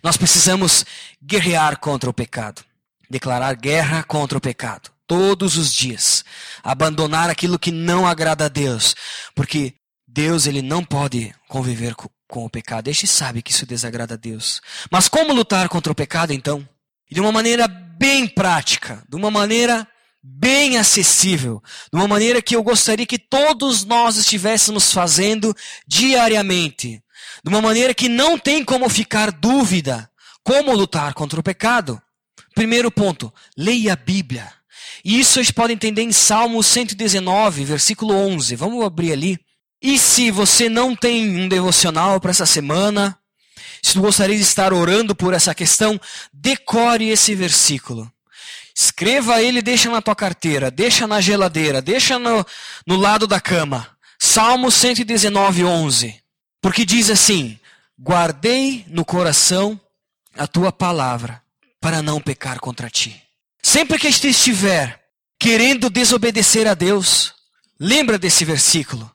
[0.02, 0.86] Nós precisamos
[1.22, 2.64] guerrear contra o pecado.
[3.10, 4.90] Declarar guerra contra o pecado.
[5.06, 6.24] Todos os dias.
[6.64, 8.96] Abandonar aquilo que não agrada a Deus.
[9.36, 9.76] Porque
[10.12, 12.90] Deus ele não pode conviver com, com o pecado.
[12.90, 14.62] Este sabe que isso desagrada a Deus.
[14.92, 16.68] Mas como lutar contra o pecado então?
[17.12, 19.86] de uma maneira bem prática, de uma maneira
[20.24, 25.54] bem acessível, de uma maneira que eu gostaria que todos nós estivéssemos fazendo
[25.86, 27.04] diariamente,
[27.44, 30.10] de uma maneira que não tem como ficar dúvida
[30.44, 32.02] como lutar contra o pecado.
[32.56, 34.52] Primeiro ponto, leia a Bíblia.
[35.04, 38.56] E isso a gente pode entender em Salmo 119, versículo 11.
[38.56, 39.40] Vamos abrir ali.
[39.82, 43.18] E se você não tem um devocional para essa semana,
[43.82, 46.00] se tu gostaria de estar orando por essa questão,
[46.32, 48.12] decore esse versículo.
[48.76, 52.46] Escreva ele, deixa na tua carteira, deixa na geladeira, deixa no,
[52.86, 53.88] no lado da cama.
[54.20, 56.22] Salmo 119, 11.
[56.62, 57.60] Porque diz assim:
[58.00, 59.80] Guardei no coração
[60.38, 61.42] a tua palavra,
[61.80, 63.22] para não pecar contra ti.
[63.62, 65.02] Sempre que estiver
[65.40, 67.34] querendo desobedecer a Deus,
[67.80, 69.12] lembra desse versículo.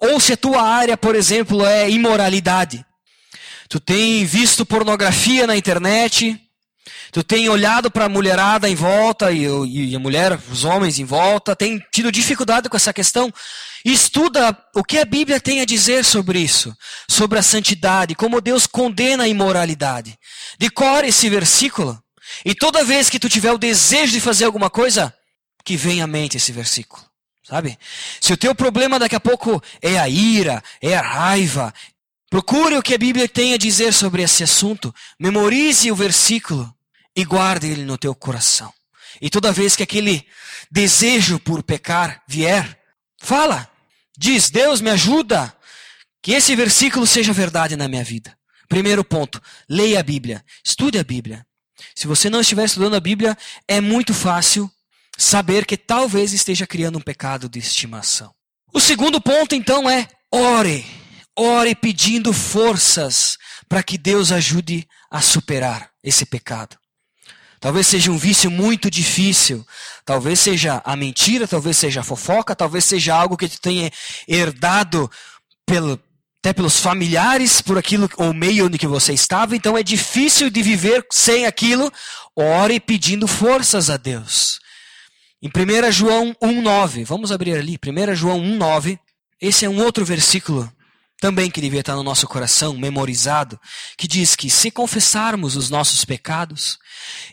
[0.00, 2.84] Ou se a tua área, por exemplo, é imoralidade,
[3.70, 6.36] Tu tem visto pornografia na internet,
[7.12, 11.04] tu tem olhado para a mulherada em volta e, e, a mulher, os homens em
[11.04, 13.32] volta, tem tido dificuldade com essa questão.
[13.84, 16.76] Estuda o que a Bíblia tem a dizer sobre isso,
[17.08, 20.18] sobre a santidade, como Deus condena a imoralidade.
[20.58, 21.96] Decore esse versículo
[22.44, 25.14] e toda vez que tu tiver o desejo de fazer alguma coisa,
[25.64, 27.09] que venha à mente esse versículo.
[27.50, 27.76] Sabe?
[28.20, 31.74] Se o teu problema daqui a pouco é a ira, é a raiva,
[32.30, 36.72] Procure o que a Bíblia tem a dizer sobre esse assunto, memorize o versículo
[37.14, 38.72] e guarde ele no teu coração.
[39.20, 40.24] E toda vez que aquele
[40.70, 42.78] desejo por pecar vier,
[43.20, 43.68] fala,
[44.16, 45.52] diz: Deus me ajuda,
[46.22, 48.38] que esse versículo seja verdade na minha vida.
[48.68, 51.44] Primeiro ponto, leia a Bíblia, estude a Bíblia.
[51.96, 53.36] Se você não estiver estudando a Bíblia,
[53.66, 54.70] é muito fácil
[55.20, 58.32] saber que talvez esteja criando um pecado de estimação.
[58.72, 60.86] O segundo ponto, então, é ore.
[61.36, 63.36] Ore pedindo forças
[63.68, 66.76] para que Deus ajude a superar esse pecado.
[67.60, 69.66] Talvez seja um vício muito difícil.
[70.06, 73.90] Talvez seja a mentira, talvez seja a fofoca, talvez seja algo que tu tenha
[74.26, 75.10] herdado
[75.66, 76.00] pelo,
[76.42, 79.54] até pelos familiares, por aquilo, ou meio onde que você estava.
[79.54, 81.92] Então é difícil de viver sem aquilo.
[82.34, 84.58] Ore pedindo forças a Deus.
[85.42, 88.98] Em 1 João 1,9, vamos abrir ali, 1 João 1,9.
[89.40, 90.70] Esse é um outro versículo
[91.20, 93.60] também que devia estar no nosso coração, memorizado,
[93.96, 96.78] que diz que se confessarmos os nossos pecados,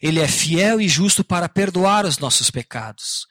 [0.01, 3.25] Ele é fiel e justo para perdoar os nossos pecados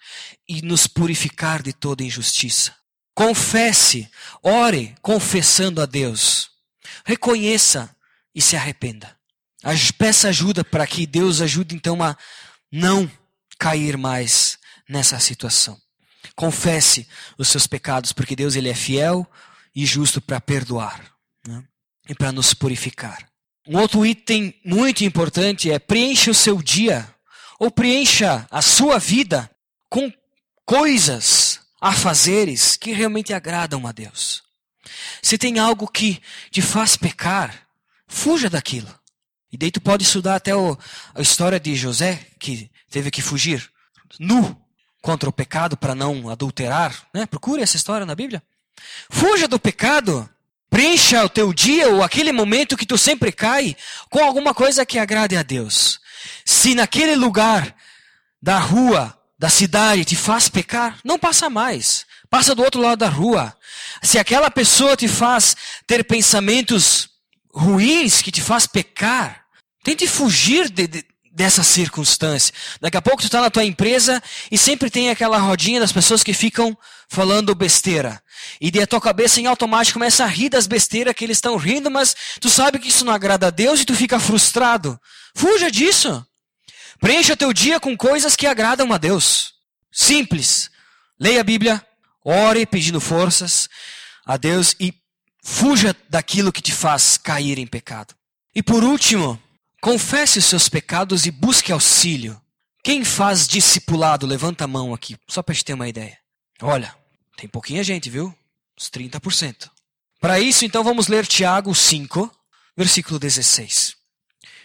[0.49, 2.75] e nos purificar de toda injustiça.
[3.15, 4.09] Confesse,
[4.43, 6.51] ore confessando a Deus.
[7.05, 7.95] Reconheça
[8.35, 9.15] e se arrependa.
[9.99, 12.17] Peça ajuda para que Deus ajude então a
[12.73, 13.11] não
[13.59, 14.59] cair mais
[14.89, 15.81] nessa situação.
[16.35, 19.27] Confesse os seus pecados, porque Deus ele é fiel,
[19.75, 21.05] e justo para perdoar
[21.47, 21.63] né?
[22.09, 23.29] e para nos purificar.
[23.69, 27.07] Um outro item muito importante é preencha o seu dia
[27.59, 29.51] ou preencha a sua vida
[29.91, 30.11] com
[30.65, 34.43] coisas, afazeres que realmente agradam a Deus.
[35.23, 37.67] Se tem algo que te faz pecar,
[38.07, 38.93] fuja daquilo.
[39.53, 40.79] E daí tu pode estudar até o,
[41.15, 43.71] a história de José, que teve que fugir
[44.19, 44.57] nu
[45.03, 47.07] contra o pecado para não adulterar.
[47.15, 47.27] Né?
[47.27, 48.43] Procure essa história na Bíblia.
[49.11, 50.29] Fuja do pecado.
[50.69, 53.77] Preencha o teu dia ou aquele momento que tu sempre cai
[54.11, 56.01] com alguma coisa que agrade a Deus.
[56.45, 57.75] Se naquele lugar
[58.43, 62.05] da rua, da cidade te faz pecar, não passa mais.
[62.29, 63.57] Passa do outro lado da rua.
[64.03, 65.57] Se aquela pessoa te faz
[65.87, 67.09] ter pensamentos
[67.55, 69.45] ruins, que te faz pecar,
[69.83, 71.05] tente fugir de, de,
[71.37, 72.53] dessa circunstância.
[72.81, 76.25] Daqui a pouco tu está na tua empresa e sempre tem aquela rodinha das pessoas
[76.25, 76.77] que ficam
[77.11, 78.23] falando besteira.
[78.59, 81.59] E daí a tua cabeça em automático começa a rir das besteiras que eles estão
[81.59, 84.99] rindo, mas tu sabe que isso não agrada a Deus e tu fica frustrado.
[85.35, 86.27] Fuja disso.
[86.99, 89.53] Preencha teu dia com coisas que agradam a Deus.
[89.93, 90.71] Simples.
[91.21, 91.87] Leia a Bíblia,
[92.25, 93.69] ore pedindo forças
[94.25, 94.95] a Deus e
[95.45, 98.15] fuja daquilo que te faz cair em pecado.
[98.55, 99.39] E por último,
[99.87, 102.43] Confesse os seus pecados e busque auxílio.
[102.83, 106.19] Quem faz discipulado, levanta a mão aqui, só para gente ter uma ideia.
[106.61, 106.93] Olha,
[107.37, 108.35] tem pouquinha gente, viu?
[108.77, 109.71] Uns 30%.
[110.21, 112.29] Para isso, então, vamos ler Tiago 5,
[112.77, 113.95] versículo 16.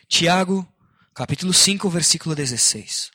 [0.08, 0.68] Tiago,
[1.14, 3.12] capítulo 5, versículo 16.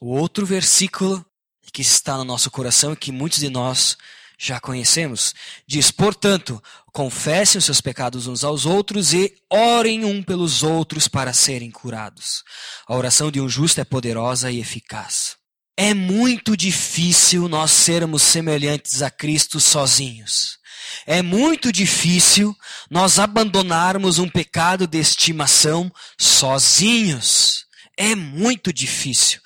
[0.00, 1.26] O outro versículo
[1.72, 3.96] que está no nosso coração e que muitos de nós
[4.42, 5.34] já conhecemos.
[5.66, 11.34] Diz, portanto, confessem os seus pecados uns aos outros e orem um pelos outros para
[11.34, 12.42] serem curados.
[12.88, 15.36] A oração de um justo é poderosa e eficaz.
[15.76, 20.58] É muito difícil nós sermos semelhantes a Cristo sozinhos.
[21.06, 22.56] É muito difícil
[22.90, 27.66] nós abandonarmos um pecado de estimação sozinhos.
[27.96, 29.40] É muito difícil.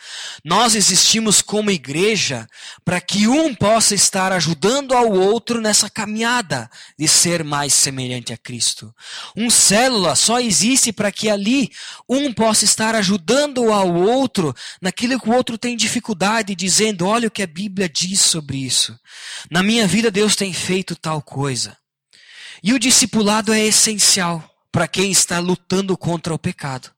[0.44, 2.46] Nós existimos como igreja
[2.84, 8.36] para que um possa estar ajudando ao outro nessa caminhada de ser mais semelhante a
[8.36, 8.94] Cristo.
[9.36, 11.70] Um célula só existe para que ali
[12.08, 17.30] um possa estar ajudando ao outro naquilo que o outro tem dificuldade, dizendo: olha o
[17.30, 18.98] que a Bíblia diz sobre isso.
[19.50, 21.76] Na minha vida Deus tem feito tal coisa.
[22.62, 26.93] E o discipulado é essencial para quem está lutando contra o pecado.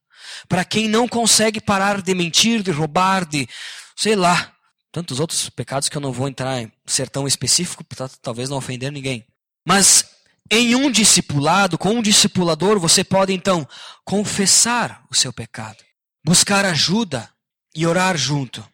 [0.49, 3.49] Para quem não consegue parar de mentir, de roubar, de,
[3.95, 4.53] sei lá,
[4.93, 8.57] tantos outros pecados que eu não vou entrar em ser tão específico, para talvez não
[8.57, 9.27] ofender ninguém.
[9.67, 10.05] Mas
[10.51, 13.69] em um discipulado, com um discipulador, você pode então
[14.05, 15.83] confessar o seu pecado,
[16.25, 17.29] buscar ajuda
[17.75, 18.67] e orar junto,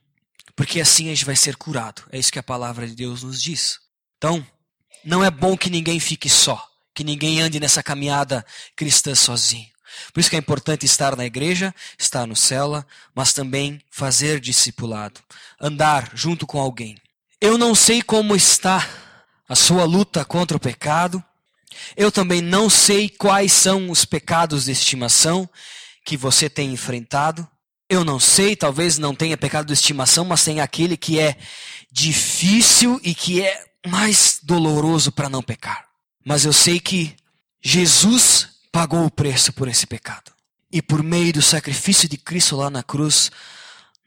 [0.55, 2.03] porque assim a gente vai ser curado.
[2.13, 3.79] É isso que a palavra de Deus nos diz.
[4.19, 4.47] Então,
[5.05, 6.63] não é bom que ninguém fique só,
[6.95, 8.45] que ninguém ande nessa caminhada
[8.77, 9.67] cristã sozinho.
[10.13, 15.21] Por isso que é importante estar na igreja, estar no cela, mas também fazer discipulado,
[15.61, 16.97] andar junto com alguém.
[17.41, 18.89] Eu não sei como está
[19.49, 21.23] a sua luta contra o pecado.
[21.97, 25.49] Eu também não sei quais são os pecados de estimação
[26.05, 27.47] que você tem enfrentado.
[27.89, 31.37] Eu não sei, talvez não tenha pecado de estimação, mas tem aquele que é
[31.91, 35.85] difícil e que é mais doloroso para não pecar.
[36.25, 37.15] Mas eu sei que
[37.61, 40.33] Jesus pagou o preço por esse pecado.
[40.73, 43.31] E por meio do sacrifício de Cristo lá na cruz,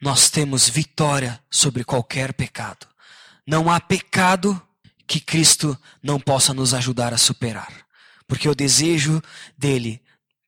[0.01, 2.88] nós temos vitória sobre qualquer pecado.
[3.45, 4.59] Não há pecado
[5.07, 7.86] que Cristo não possa nos ajudar a superar.
[8.28, 9.22] Porque o desejo
[9.55, 10.01] dele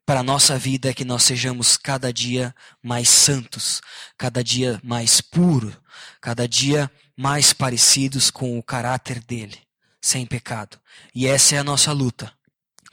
[0.03, 3.81] para a nossa vida é que nós sejamos cada dia mais santos,
[4.17, 5.77] cada dia mais puros,
[6.19, 9.59] cada dia mais parecidos com o caráter dele,
[10.01, 10.79] sem pecado.
[11.13, 12.33] E essa é a nossa luta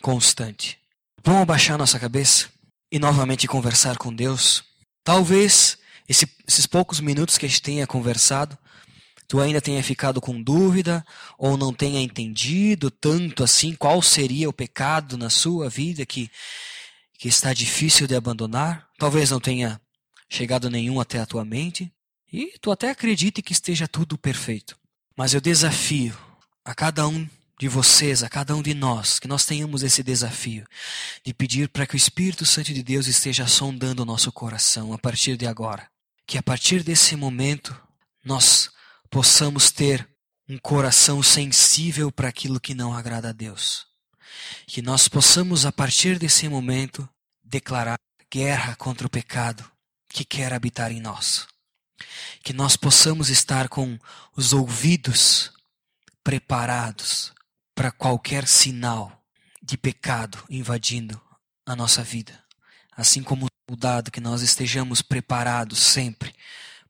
[0.02, 0.83] constante.
[1.26, 2.48] Vamos abaixar nossa cabeça
[2.92, 4.62] e novamente conversar com Deus.
[5.02, 8.58] Talvez esse, esses poucos minutos que a gente tenha conversado,
[9.26, 11.02] tu ainda tenha ficado com dúvida
[11.38, 16.30] ou não tenha entendido tanto assim qual seria o pecado na sua vida que
[17.18, 19.80] que está difícil de abandonar, talvez não tenha
[20.28, 21.90] chegado nenhum até a tua mente,
[22.30, 24.76] e tu até acredite que esteja tudo perfeito.
[25.16, 26.14] Mas eu desafio
[26.64, 27.26] a cada um
[27.58, 30.66] de vocês, a cada um de nós, que nós tenhamos esse desafio
[31.24, 34.98] de pedir para que o Espírito Santo de Deus esteja sondando o nosso coração a
[34.98, 35.88] partir de agora.
[36.26, 37.78] Que a partir desse momento
[38.24, 38.70] nós
[39.08, 40.08] possamos ter
[40.48, 43.86] um coração sensível para aquilo que não agrada a Deus.
[44.66, 47.08] Que nós possamos, a partir desse momento,
[47.42, 47.98] declarar
[48.30, 49.64] guerra contra o pecado
[50.08, 51.46] que quer habitar em nós.
[52.42, 53.98] Que nós possamos estar com
[54.36, 55.52] os ouvidos
[56.22, 57.32] preparados
[57.74, 59.24] para qualquer sinal
[59.62, 61.20] de pecado invadindo
[61.66, 62.42] a nossa vida.
[62.96, 66.34] Assim como o dado que nós estejamos preparados sempre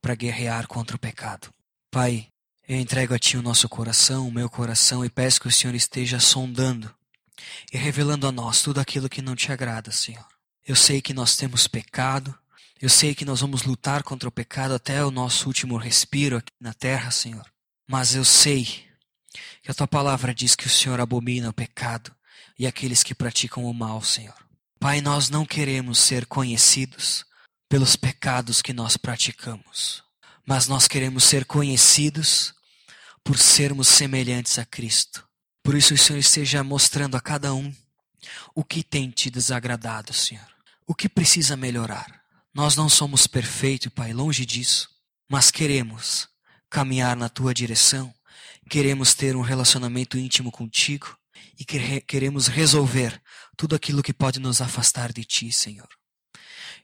[0.01, 1.49] para guerrear contra o pecado.
[1.91, 2.28] Pai,
[2.66, 5.74] eu entrego a Ti o nosso coração, o meu coração, e peço que o Senhor
[5.74, 6.93] esteja sondando
[7.72, 10.26] e revelando a nós tudo aquilo que não te agrada, Senhor.
[10.66, 12.35] Eu sei que nós temos pecado.
[12.80, 16.53] Eu sei que nós vamos lutar contra o pecado até o nosso último respiro aqui
[16.61, 17.45] na terra, Senhor.
[17.87, 18.85] Mas eu sei
[19.65, 22.15] que a tua palavra diz que o Senhor abomina o pecado
[22.59, 24.37] e aqueles que praticam o mal, Senhor.
[24.79, 27.25] Pai, nós não queremos ser conhecidos
[27.67, 30.05] pelos pecados que nós praticamos,
[30.47, 32.53] mas nós queremos ser conhecidos
[33.25, 35.27] por sermos semelhantes a Cristo.
[35.62, 37.75] Por isso o Senhor esteja mostrando a cada um
[38.55, 40.47] o que tem te desagradado, Senhor.
[40.87, 42.23] O que precisa melhorar?
[42.53, 44.91] Nós não somos perfeitos, Pai, longe disso,
[45.27, 46.29] mas queremos
[46.69, 48.14] caminhar na tua direção,
[48.69, 51.17] queremos ter um relacionamento íntimo contigo
[51.59, 53.21] e queremos resolver
[53.57, 55.89] tudo aquilo que pode nos afastar de ti, Senhor.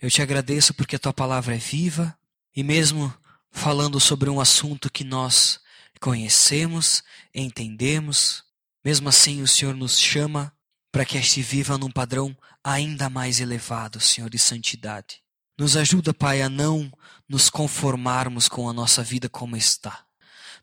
[0.01, 2.17] Eu te agradeço porque a tua palavra é viva
[2.55, 3.13] e mesmo
[3.51, 5.61] falando sobre um assunto que nós
[6.01, 7.03] conhecemos,
[7.35, 8.45] entendemos,
[8.85, 10.53] mesmo assim o Senhor nos chama
[10.91, 15.23] para que este viva num padrão ainda mais elevado, Senhor, de santidade.
[15.59, 16.91] Nos ajuda, Pai, a não
[17.29, 20.05] nos conformarmos com a nossa vida como está.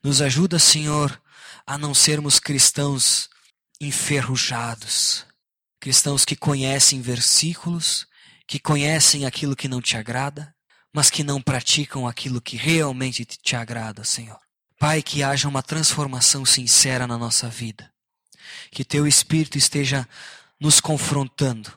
[0.04, 1.22] Nos ajuda, Senhor,
[1.66, 3.30] a não sermos cristãos
[3.80, 5.26] enferrujados,
[5.80, 8.08] cristãos que conhecem versículos,
[8.48, 10.56] que conhecem aquilo que não te agrada,
[10.94, 14.40] mas que não praticam aquilo que realmente te agrada, Senhor.
[14.80, 17.92] Pai, que haja uma transformação sincera na nossa vida
[18.72, 20.08] que teu Espírito esteja
[20.60, 21.72] nos confrontando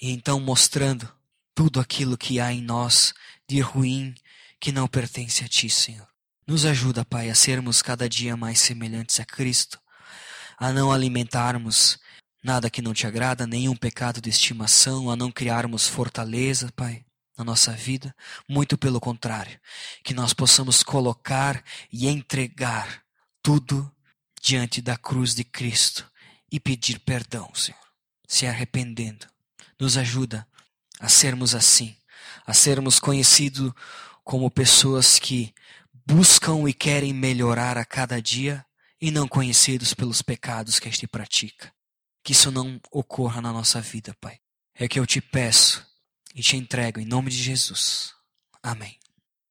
[0.00, 1.10] e então mostrando
[1.54, 3.14] tudo aquilo que há em nós
[3.48, 4.14] de ruim
[4.60, 6.08] que não pertence a ti, Senhor.
[6.46, 9.80] Nos ajuda, Pai, a sermos cada dia mais semelhantes a Cristo,
[10.58, 11.98] a não alimentarmos
[12.42, 17.02] nada que não te agrada, nenhum pecado de estimação, a não criarmos fortaleza, Pai,
[17.38, 18.14] na nossa vida,
[18.46, 19.58] muito pelo contrário,
[20.04, 23.02] que nós possamos colocar e entregar
[23.42, 23.90] tudo
[24.42, 26.06] diante da cruz de Cristo
[26.52, 27.80] e pedir perdão, Senhor,
[28.28, 29.26] se arrependendo.
[29.80, 30.46] Nos ajuda
[31.00, 31.96] a sermos assim,
[32.46, 33.72] a sermos conhecidos
[34.22, 35.54] como pessoas que
[36.06, 38.64] buscam e querem melhorar a cada dia
[39.00, 41.72] e não conhecidos pelos pecados que a gente pratica.
[42.22, 44.38] Que isso não ocorra na nossa vida, Pai.
[44.74, 45.86] É que eu te peço
[46.34, 48.12] e te entrego em nome de Jesus.
[48.62, 48.98] Amém.